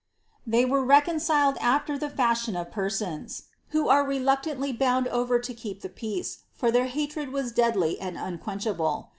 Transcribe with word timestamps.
They 0.47 0.65
were 0.65 0.83
leconciled 0.83 1.57
after 1.59 1.95
the 1.95 2.09
fashion 2.09 2.55
of 2.55 2.71
persons, 2.71 3.43
who 3.67 3.87
are 3.87 4.03
reluo 4.03 4.41
umly 4.45 4.75
bound 4.75 5.07
over 5.09 5.37
to 5.37 5.53
keep 5.53 5.81
the 5.81 5.89
peace, 5.89 6.39
for 6.55 6.71
their 6.71 6.87
hatred 6.87 7.29
was 7.31 7.51
deadly 7.51 7.99
and 7.99 8.17
QDquenchable. 8.17 9.09